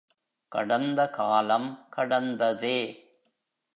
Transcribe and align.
கடந்த 0.51 1.09
காலம் 1.09 1.87
கடந்ததே. 1.97 2.79